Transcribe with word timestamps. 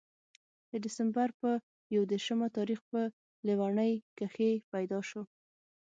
د 0.71 0.73
دسمبر 0.85 1.27
پۀ 1.39 1.51
يو 1.95 2.01
ديرشم 2.11 2.39
تاريخ 2.57 2.79
پۀ 2.91 3.01
ليلوڼۍ 3.47 3.93
کښې 4.17 4.51
پېداشو 4.71 5.21